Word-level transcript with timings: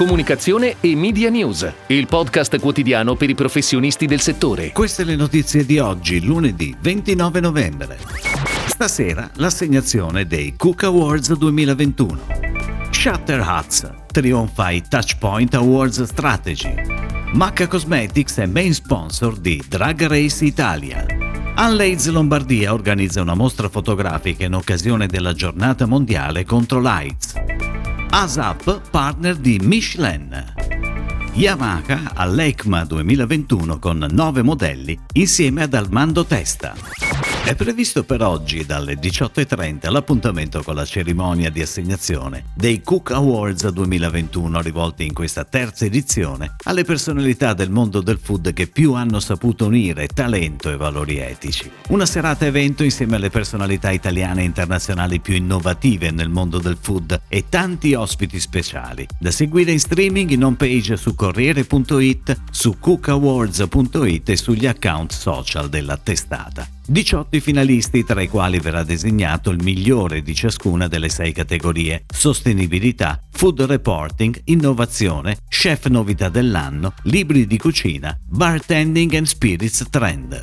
comunicazione 0.00 0.76
e 0.80 0.96
media 0.96 1.28
news, 1.28 1.70
il 1.88 2.06
podcast 2.06 2.58
quotidiano 2.58 3.16
per 3.16 3.28
i 3.28 3.34
professionisti 3.34 4.06
del 4.06 4.20
settore. 4.20 4.72
Queste 4.72 5.04
le 5.04 5.14
notizie 5.14 5.66
di 5.66 5.78
oggi, 5.78 6.24
lunedì 6.24 6.74
29 6.80 7.40
novembre. 7.40 7.98
Stasera 8.66 9.28
l'assegnazione 9.34 10.26
dei 10.26 10.54
Cook 10.56 10.84
Awards 10.84 11.34
2021. 11.34 12.18
Shutter 12.90 13.40
Huts 13.46 13.90
trionfa 14.10 14.64
ai 14.64 14.82
Touchpoint 14.88 15.52
Awards 15.52 16.02
Strategy. 16.04 16.74
Macca 17.34 17.66
Cosmetics 17.66 18.38
è 18.38 18.46
main 18.46 18.72
sponsor 18.72 19.36
di 19.36 19.62
Drag 19.68 20.06
Race 20.06 20.42
Italia. 20.42 21.04
Unlades 21.58 22.08
Lombardia 22.08 22.72
organizza 22.72 23.20
una 23.20 23.34
mostra 23.34 23.68
fotografica 23.68 24.46
in 24.46 24.54
occasione 24.54 25.06
della 25.06 25.34
giornata 25.34 25.84
mondiale 25.84 26.46
contro 26.46 26.80
l'AIDS. 26.80 27.59
ASAP 28.12 28.90
partner 28.90 29.36
di 29.36 29.60
Michelin. 29.62 30.52
Yamaha 31.32 32.10
all'ECMA 32.14 32.84
2021 32.84 33.78
con 33.78 34.04
nove 34.10 34.42
modelli 34.42 34.98
insieme 35.12 35.62
ad 35.62 35.74
Armando 35.74 36.24
Testa. 36.24 36.74
È 37.42 37.56
previsto 37.56 38.04
per 38.04 38.22
oggi 38.22 38.64
dalle 38.64 38.94
18.30 38.94 39.90
l'appuntamento 39.90 40.62
con 40.62 40.74
la 40.74 40.84
cerimonia 40.84 41.50
di 41.50 41.62
assegnazione 41.62 42.44
dei 42.54 42.80
Cook 42.82 43.10
Awards 43.10 43.66
2021 43.70 44.60
rivolti 44.60 45.04
in 45.04 45.14
questa 45.14 45.44
terza 45.44 45.84
edizione 45.86 46.54
alle 46.64 46.84
personalità 46.84 47.54
del 47.54 47.70
mondo 47.70 48.02
del 48.02 48.20
food 48.22 48.52
che 48.52 48.68
più 48.68 48.92
hanno 48.92 49.18
saputo 49.18 49.66
unire 49.66 50.06
talento 50.06 50.70
e 50.70 50.76
valori 50.76 51.16
etici. 51.16 51.68
Una 51.88 52.06
serata 52.06 52.44
evento 52.44 52.84
insieme 52.84 53.16
alle 53.16 53.30
personalità 53.30 53.90
italiane 53.90 54.42
e 54.42 54.44
internazionali 54.44 55.18
più 55.18 55.34
innovative 55.34 56.12
nel 56.12 56.28
mondo 56.28 56.58
del 56.58 56.78
food 56.78 57.22
e 57.26 57.46
tanti 57.48 57.94
ospiti 57.94 58.38
speciali, 58.38 59.06
da 59.18 59.32
seguire 59.32 59.72
in 59.72 59.80
streaming 59.80 60.30
in 60.30 60.44
home 60.44 60.56
page 60.56 60.96
su 60.96 61.16
Corriere.it, 61.16 62.42
su 62.50 62.78
cookawards.it 62.78 64.28
e 64.28 64.36
sugli 64.36 64.66
account 64.66 65.10
social 65.12 65.68
della 65.68 65.96
testata. 65.96 66.68
18 66.90 67.36
i 67.36 67.40
finalisti, 67.40 68.02
tra 68.02 68.20
i 68.20 68.26
quali 68.26 68.58
verrà 68.58 68.82
designato 68.82 69.50
il 69.50 69.62
migliore 69.62 70.22
di 70.22 70.34
ciascuna 70.34 70.88
delle 70.88 71.08
sei 71.08 71.30
categorie: 71.30 72.04
sostenibilità, 72.12 73.22
food 73.30 73.62
reporting, 73.62 74.36
innovazione, 74.46 75.36
chef 75.48 75.86
novità 75.86 76.28
dell'anno, 76.28 76.94
libri 77.04 77.46
di 77.46 77.58
cucina, 77.58 78.18
bartending 78.28 79.14
and 79.14 79.26
spirits 79.26 79.86
trend. 79.88 80.40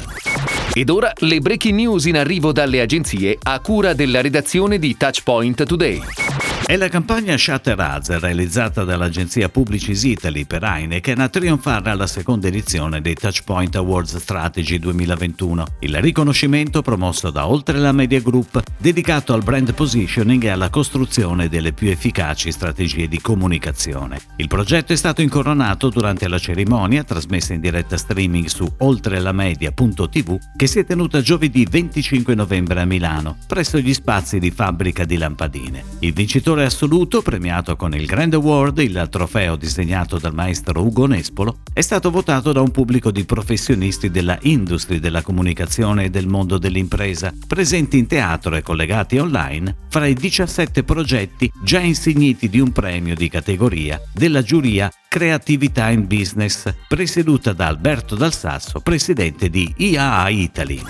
Ed 0.71 0.89
ora 0.89 1.11
le 1.17 1.41
breaking 1.41 1.75
news 1.75 2.05
in 2.05 2.15
arrivo 2.15 2.53
dalle 2.53 2.79
agenzie 2.79 3.37
a 3.41 3.59
cura 3.59 3.93
della 3.93 4.21
redazione 4.21 4.79
di 4.79 4.95
Touchpoint 4.95 5.65
Today. 5.65 6.36
È 6.65 6.75
la 6.75 6.89
campagna 6.89 7.37
Shutter 7.37 7.79
Ads 7.79 8.19
realizzata 8.19 8.83
dall'agenzia 8.83 9.47
Publicis 9.47 10.03
Italy 10.03 10.45
per 10.45 10.63
Heineken 10.63 11.21
a 11.21 11.29
trionfare 11.29 11.91
alla 11.91 12.07
seconda 12.07 12.47
edizione 12.47 12.99
dei 12.99 13.13
Touchpoint 13.13 13.77
Awards 13.77 14.17
Strategy 14.17 14.77
2021, 14.77 15.65
il 15.79 16.01
riconoscimento 16.01 16.81
promosso 16.81 17.31
da 17.31 17.47
Oltre 17.47 17.77
la 17.77 17.93
Media 17.93 18.19
Group 18.19 18.61
dedicato 18.77 19.31
al 19.31 19.43
brand 19.43 19.73
positioning 19.73 20.43
e 20.43 20.49
alla 20.49 20.69
costruzione 20.69 21.47
delle 21.47 21.71
più 21.71 21.87
efficaci 21.87 22.51
strategie 22.51 23.07
di 23.07 23.21
comunicazione. 23.21 24.19
Il 24.35 24.49
progetto 24.49 24.91
è 24.91 24.97
stato 24.97 25.21
incoronato 25.21 25.87
durante 25.87 26.27
la 26.27 26.37
cerimonia 26.37 27.05
trasmessa 27.05 27.53
in 27.53 27.61
diretta 27.61 27.95
streaming 27.95 28.47
su 28.47 28.69
oltrelamedia.tv 28.79 30.37
che 30.57 30.67
si 30.67 30.79
è 30.79 30.85
tenuta 30.85 31.21
giovedì 31.21 31.65
25 31.69 32.35
novembre 32.35 32.81
a 32.81 32.85
Milano, 32.85 33.37
presso 33.47 33.79
gli 33.79 33.93
spazi 33.93 34.37
di 34.37 34.51
fabbrica 34.51 35.05
di 35.05 35.17
lampadine. 35.17 35.83
Il 35.99 36.11
vincitore 36.11 36.46
vincitore 36.47 36.63
assoluto, 36.63 37.21
premiato 37.21 37.75
con 37.75 37.93
il 37.93 38.05
Grand 38.05 38.33
Award, 38.33 38.77
il 38.77 39.07
trofeo 39.11 39.57
disegnato 39.57 40.17
dal 40.17 40.33
maestro 40.33 40.81
Ugo 40.81 41.05
Nespolo, 41.05 41.59
è 41.73 41.81
stato 41.81 42.09
votato 42.09 42.53
da 42.53 42.61
un 42.61 42.71
pubblico 42.71 43.11
di 43.11 43.25
professionisti 43.25 44.09
della 44.09 44.37
industria 44.43 44.97
della 44.97 45.21
comunicazione 45.21 46.05
e 46.05 46.09
del 46.09 46.27
mondo 46.27 46.57
dell'impresa, 46.57 47.33
presenti 47.45 47.97
in 47.97 48.07
teatro 48.07 48.55
e 48.55 48.61
collegati 48.61 49.17
online, 49.17 49.75
fra 49.89 50.05
i 50.05 50.13
17 50.13 50.83
progetti 50.83 51.51
già 51.61 51.79
insigniti 51.79 52.47
di 52.47 52.61
un 52.61 52.71
premio 52.71 53.13
di 53.13 53.27
categoria 53.27 53.99
della 54.13 54.41
giuria 54.41 54.89
Creatività 55.09 55.89
in 55.89 56.05
Business, 56.05 56.71
presieduta 56.87 57.53
da 57.53 57.67
Alberto 57.67 58.15
Dal 58.15 58.33
Sasso, 58.33 58.81
presidente 58.81 59.49
di 59.49 59.73
IAA 59.77 60.29
Italy. 60.29 60.81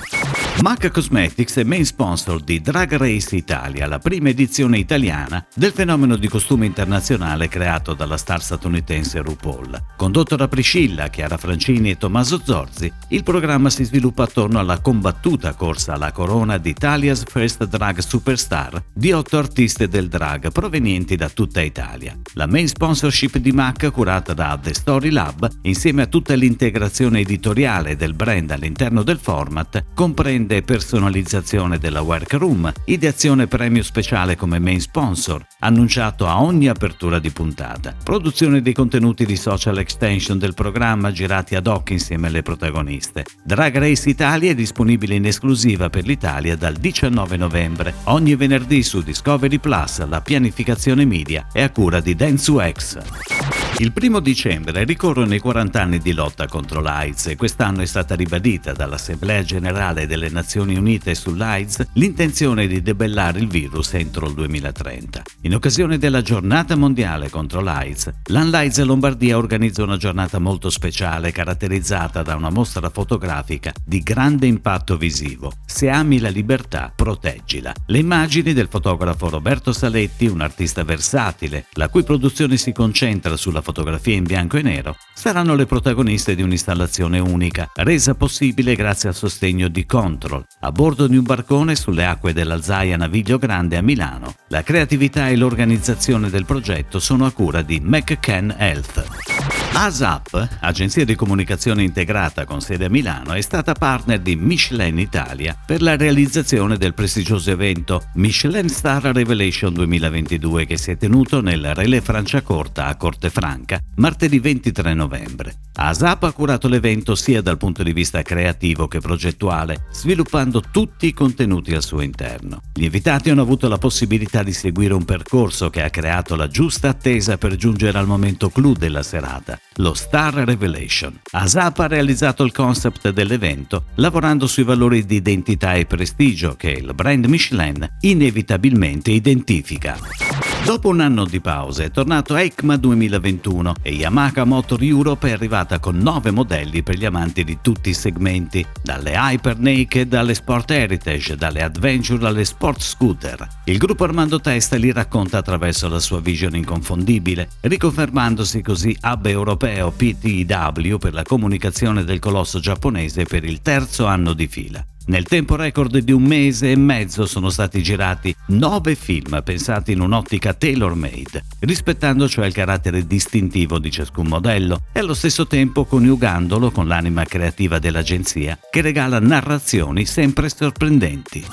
MAC 0.61 0.89
Cosmetics 0.89 1.57
è 1.57 1.63
main 1.63 1.85
sponsor 1.85 2.41
di 2.41 2.59
Drag 2.59 2.95
Race 2.95 3.35
Italia, 3.35 3.85
la 3.85 3.99
prima 3.99 4.29
edizione 4.29 4.79
italiana 4.79 5.45
del 5.53 5.71
fenomeno 5.71 6.15
di 6.15 6.27
costume 6.27 6.65
internazionale 6.65 7.47
creato 7.47 7.93
dalla 7.93 8.17
star 8.17 8.41
statunitense 8.41 9.21
RuPaul. 9.21 9.79
Condotto 9.95 10.35
da 10.35 10.47
Priscilla, 10.47 11.09
Chiara 11.09 11.37
Francini 11.37 11.91
e 11.91 11.97
Tommaso 11.97 12.41
Zorzi, 12.43 12.91
il 13.09 13.21
programma 13.21 13.69
si 13.69 13.83
sviluppa 13.83 14.23
attorno 14.23 14.57
alla 14.57 14.79
combattuta 14.79 15.53
corsa 15.53 15.93
alla 15.93 16.11
corona 16.11 16.57
di 16.57 16.69
Italia's 16.69 17.23
First 17.23 17.65
Drag 17.65 17.99
Superstar 17.99 18.83
di 18.91 19.11
otto 19.11 19.37
artiste 19.37 19.87
del 19.87 20.07
drag 20.07 20.51
provenienti 20.51 21.15
da 21.15 21.29
tutta 21.29 21.61
Italia. 21.61 22.17
La 22.33 22.47
main 22.47 22.67
sponsorship 22.67 23.37
di 23.37 23.51
MAC, 23.51 23.91
curata 24.07 24.33
da 24.33 24.57
The 24.61 24.73
Story 24.73 25.09
Lab, 25.09 25.49
insieme 25.63 26.03
a 26.03 26.05
tutta 26.05 26.33
l'integrazione 26.33 27.19
editoriale 27.19 27.97
del 27.97 28.13
brand 28.13 28.51
all'interno 28.51 29.03
del 29.03 29.19
format, 29.19 29.83
comprende 29.93 30.61
personalizzazione 30.61 31.77
della 31.77 31.99
workroom, 31.99 32.71
ideazione 32.85 33.47
premio 33.47 33.83
speciale 33.83 34.37
come 34.37 34.59
main 34.59 34.79
sponsor, 34.79 35.45
annunciato 35.59 36.25
a 36.25 36.41
ogni 36.41 36.69
apertura 36.69 37.19
di 37.19 37.31
puntata, 37.31 37.97
produzione 38.01 38.61
dei 38.61 38.71
contenuti 38.71 39.25
di 39.25 39.35
social 39.35 39.77
extension 39.77 40.37
del 40.37 40.53
programma 40.53 41.11
girati 41.11 41.55
ad 41.55 41.67
hoc 41.67 41.89
insieme 41.89 42.27
alle 42.27 42.43
protagoniste. 42.43 43.25
Drag 43.43 43.77
Race 43.77 44.07
Italia 44.07 44.51
è 44.51 44.55
disponibile 44.55 45.15
in 45.15 45.25
esclusiva 45.25 45.89
per 45.89 46.05
l'Italia 46.05 46.55
dal 46.55 46.75
19 46.75 47.35
novembre, 47.35 47.93
ogni 48.05 48.35
venerdì 48.35 48.83
su 48.83 49.01
Discovery 49.01 49.59
Plus, 49.59 50.07
la 50.07 50.21
pianificazione 50.21 51.03
media 51.03 51.47
è 51.51 51.61
a 51.61 51.71
cura 51.71 51.99
di 51.99 52.15
DanceUX. 52.15 53.56
Il 53.79 53.91
primo 53.91 54.19
dicembre 54.21 54.85
ricorrono 54.85 55.35
i 55.35 55.39
40 55.39 55.79
anni 55.79 55.99
di 55.99 56.11
lotta 56.11 56.47
contro 56.47 56.81
l'AIDS 56.81 57.27
e 57.27 57.35
quest'anno 57.35 57.81
è 57.81 57.85
stata 57.85 58.15
ribadita 58.15 58.71
dall'Assemblea 58.71 59.43
generale 59.43 60.07
delle 60.07 60.29
Nazioni 60.29 60.75
Unite 60.75 61.13
sull'AIDS 61.13 61.89
l'intenzione 61.93 62.65
di 62.65 62.81
debellare 62.81 63.37
il 63.37 63.47
virus 63.47 63.93
entro 63.93 64.25
il 64.25 64.33
2030. 64.33 65.21
In 65.41 65.53
occasione 65.53 65.99
della 65.99 66.23
giornata 66.23 66.75
mondiale 66.75 67.29
contro 67.29 67.61
l'AIDS, 67.61 68.13
l'Anlaids 68.29 68.81
Lombardia 68.81 69.37
organizza 69.37 69.83
una 69.83 69.97
giornata 69.97 70.39
molto 70.39 70.71
speciale 70.71 71.31
caratterizzata 71.31 72.23
da 72.23 72.35
una 72.35 72.49
mostra 72.49 72.89
fotografica 72.89 73.71
di 73.85 74.01
grande 74.01 74.47
impatto 74.47 74.97
visivo. 74.97 75.51
Se 75.67 75.87
ami 75.87 76.17
la 76.17 76.29
libertà, 76.29 76.91
proteggila. 76.95 77.73
Le 77.85 77.99
immagini 77.99 78.53
del 78.53 78.69
fotografo 78.71 79.29
Roberto 79.29 79.71
Saletti, 79.71 80.25
un 80.25 80.41
artista 80.41 80.83
versatile, 80.83 81.67
la 81.73 81.89
cui 81.89 82.01
produzione 82.01 82.57
si 82.57 82.71
concentra 82.71 83.37
sulla 83.37 83.65
fotografia 83.67 84.15
in 84.15 84.23
bianco 84.23 84.55
e 84.55 84.61
nero, 84.61 84.95
saranno 85.13 85.53
le 85.53 85.65
protagoniste 85.65 86.35
di 86.35 86.41
un'installazione 86.41 87.19
unica, 87.19 87.69
resa 87.75 88.15
possibile 88.15 88.75
grazie 88.75 89.09
al 89.09 89.15
sostegno 89.15 89.67
di 89.67 89.85
Control, 89.85 90.45
a 90.61 90.71
bordo 90.71 91.05
di 91.05 91.17
un 91.17 91.23
barcone 91.23 91.75
sulle 91.75 92.05
acque 92.05 92.31
dell'Alzaia 92.31 92.95
Naviglio 92.95 93.37
Grande 93.37 93.75
a 93.75 93.81
Milano. 93.81 94.35
La 94.47 94.63
creatività 94.63 95.27
e 95.27 95.35
l'organizzazione 95.35 96.29
del 96.29 96.45
progetto 96.45 96.99
sono 96.99 97.25
a 97.25 97.31
cura 97.31 97.61
di 97.61 97.81
McCann 97.81 98.51
Health. 98.55 99.56
ASAP, 99.79 100.57
agenzia 100.61 101.05
di 101.05 101.13
comunicazione 101.13 101.83
integrata 101.83 102.45
con 102.45 102.61
sede 102.61 102.85
a 102.85 102.89
Milano, 102.89 103.33
è 103.33 103.41
stata 103.41 103.73
partner 103.73 104.19
di 104.19 104.35
Michelin 104.35 104.97
Italia 104.97 105.55
per 105.63 105.83
la 105.83 105.95
realizzazione 105.95 106.77
del 106.77 106.95
prestigioso 106.95 107.51
evento 107.51 108.01
Michelin 108.15 108.69
Star 108.69 109.03
Revelation 109.03 109.75
2022 109.75 110.65
che 110.65 110.77
si 110.79 110.89
è 110.89 110.97
tenuto 110.97 111.41
nel 111.41 111.75
Relais 111.75 112.03
Franciacorta 112.03 112.87
a 112.87 112.95
Corte 112.95 113.29
Franca 113.29 113.79
martedì 113.97 114.39
23 114.39 114.95
novembre. 114.95 115.55
ASAP 115.79 116.23
ha 116.23 116.31
curato 116.31 116.67
l'evento 116.67 117.13
sia 117.13 117.41
dal 117.43 117.57
punto 117.57 117.83
di 117.83 117.93
vista 117.93 118.23
creativo 118.23 118.87
che 118.87 118.99
progettuale, 118.99 119.85
sviluppando 119.91 120.59
tutti 120.71 121.05
i 121.05 121.13
contenuti 121.13 121.75
al 121.75 121.83
suo 121.83 122.01
interno. 122.01 122.61
Gli 122.73 122.85
invitati 122.85 123.29
hanno 123.29 123.43
avuto 123.43 123.67
la 123.67 123.77
possibilità 123.77 124.41
di 124.41 124.53
seguire 124.53 124.95
un 124.95 125.05
percorso 125.05 125.69
che 125.69 125.83
ha 125.83 125.91
creato 125.91 126.35
la 126.35 126.47
giusta 126.47 126.89
attesa 126.89 127.37
per 127.37 127.55
giungere 127.55 127.99
al 127.99 128.07
momento 128.07 128.49
clou 128.49 128.73
della 128.73 129.03
serata, 129.03 129.59
lo 129.77 129.93
Star 129.93 130.33
Revelation. 130.33 131.19
ASAP 131.31 131.79
ha 131.79 131.87
realizzato 131.87 132.43
il 132.43 132.51
concept 132.51 133.09
dell'evento 133.09 133.85
lavorando 133.95 134.47
sui 134.47 134.63
valori 134.63 135.05
di 135.05 135.15
identità 135.15 135.73
e 135.73 135.85
prestigio 135.85 136.55
che 136.55 136.71
il 136.71 136.93
brand 136.93 137.25
Michelin 137.25 137.97
inevitabilmente 138.01 139.11
identifica. 139.11 140.56
Dopo 140.67 140.89
un 140.89 140.99
anno 140.99 141.23
di 141.23 141.39
pausa 141.39 141.83
è 141.83 141.91
tornato 141.91 142.35
EICMA 142.35 142.75
2021 142.75 143.75
e 143.81 143.93
Yamaha 143.93 144.43
Motor 144.43 144.83
Europe 144.83 145.29
è 145.29 145.31
arrivata 145.31 145.79
con 145.79 145.97
nove 145.97 146.29
modelli 146.29 146.83
per 146.83 146.97
gli 146.97 147.05
amanti 147.05 147.45
di 147.45 147.59
tutti 147.61 147.91
i 147.91 147.93
segmenti, 147.93 148.65
dalle 148.83 149.13
Hyper 149.15 149.59
Naked 149.59 150.13
alle 150.13 150.33
Sport 150.33 150.71
Heritage, 150.71 151.37
dalle 151.37 151.63
Adventure 151.63 152.27
alle 152.27 152.43
Sport 152.43 152.81
Scooter. 152.81 153.47
Il 153.63 153.77
gruppo 153.77 154.03
Armando 154.03 154.41
Testa 154.41 154.75
li 154.75 154.91
racconta 154.91 155.37
attraverso 155.37 155.87
la 155.87 155.99
sua 155.99 156.19
visione 156.19 156.57
inconfondibile, 156.57 157.47
riconfermandosi 157.61 158.61
così 158.61 158.93
hub 159.01 159.25
europeo 159.25 159.91
PTW 159.91 160.97
per 160.97 161.13
la 161.13 161.23
comunicazione 161.23 162.03
del 162.03 162.19
colosso 162.19 162.59
giapponese 162.59 163.23
per 163.23 163.45
il 163.45 163.61
terzo 163.61 164.05
anno 164.05 164.33
di 164.33 164.47
fila. 164.47 164.85
Nel 165.07 165.23
tempo 165.23 165.55
record 165.55 165.99
di 165.99 166.11
un 166.11 166.23
mese 166.23 166.71
e 166.71 166.75
mezzo 166.75 167.25
sono 167.25 167.49
stati 167.49 167.81
girati 167.81 168.35
nove 168.47 168.93
film 168.95 169.41
pensati 169.41 169.93
in 169.93 170.01
un'ottica 170.01 170.53
tailor-made, 170.53 171.45
rispettando 171.59 172.27
cioè 172.27 172.47
il 172.47 172.53
carattere 172.53 173.07
distintivo 173.07 173.79
di 173.79 173.89
ciascun 173.89 174.27
modello 174.27 174.81
e 174.91 174.99
allo 174.99 175.13
stesso 175.13 175.47
tempo 175.47 175.85
coniugandolo 175.85 176.71
con 176.71 176.89
l'anima 176.89 177.23
creativa 177.23 177.79
dell'agenzia 177.79 178.59
che 178.69 178.81
regala 178.81 179.19
narrazioni 179.19 180.03
sempre 180.03 180.49
sorprendenti. 180.49 181.45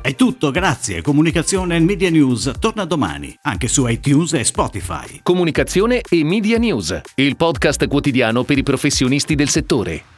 È 0.00 0.14
tutto, 0.14 0.52
grazie. 0.52 1.02
Comunicazione 1.02 1.74
e 1.74 1.80
Media 1.80 2.10
News 2.10 2.52
torna 2.60 2.84
domani, 2.84 3.36
anche 3.42 3.66
su 3.66 3.84
iTunes 3.88 4.34
e 4.34 4.44
Spotify. 4.44 5.18
Comunicazione 5.24 6.02
e 6.08 6.22
Media 6.22 6.58
News, 6.58 7.00
il 7.16 7.36
podcast 7.36 7.88
quotidiano 7.88 8.44
per 8.44 8.58
i 8.58 8.62
professionisti 8.62 9.34
del 9.34 9.48
settore. 9.48 10.14